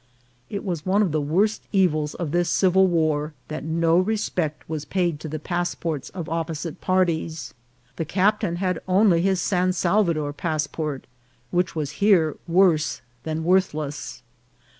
•It 0.49 0.63
was 0.65 0.83
one 0.83 1.03
of 1.03 1.11
the 1.11 1.21
worst 1.21 1.61
evils 1.71 2.15
of 2.15 2.31
this 2.31 2.49
civil 2.49 2.87
war 2.87 3.35
that 3.49 3.63
no 3.63 3.99
respect 3.99 4.67
was 4.67 4.83
paid 4.83 5.19
to 5.19 5.27
the 5.29 5.37
passports 5.37 6.09
of 6.09 6.27
opposite 6.27 6.81
parties, 6.81 7.53
The 7.97 8.05
captain 8.05 8.55
had 8.55 8.81
only 8.87 9.21
his 9.21 9.39
San 9.39 9.73
Salvador 9.73 10.33
passport, 10.33 11.05
which 11.51 11.75
was 11.75 11.91
here 12.01 12.35
worse 12.47 13.01
than 13.25 13.43
worthless. 13.43 14.23